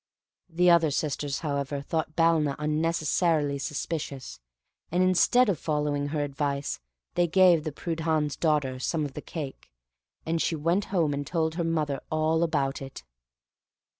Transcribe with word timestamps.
The 0.49 0.71
other 0.71 0.89
sisters, 0.89 1.41
however, 1.41 1.79
thought 1.79 2.15
Balna 2.15 2.55
unnecessarily 2.57 3.59
suspicious, 3.59 4.39
and 4.91 5.03
instead 5.03 5.47
of 5.47 5.59
following 5.59 6.07
her 6.07 6.23
advice, 6.23 6.79
they 7.13 7.27
gave 7.27 7.63
the 7.63 7.71
Prudhan's 7.71 8.35
daughter 8.35 8.79
some 8.79 9.05
of 9.05 9.13
the 9.13 9.21
cake, 9.21 9.69
and 10.25 10.41
she 10.41 10.55
went 10.55 10.85
home 10.85 11.13
and 11.13 11.27
told 11.27 11.53
her 11.53 11.63
mother 11.63 12.01
all 12.09 12.41
about 12.41 12.81
it. 12.81 13.03